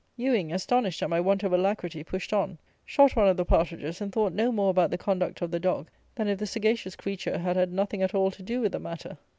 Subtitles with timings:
[0.17, 2.57] Ewing, astonished at my want of alacrity, pushed on,
[2.87, 5.89] shot one of the partridges, and thought no more about the conduct of the dog
[6.15, 9.19] than if the sagacious creature had had nothing at all to do with the matter.